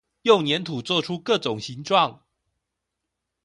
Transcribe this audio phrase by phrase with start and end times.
[0.23, 2.21] 用黏土做出各種形狀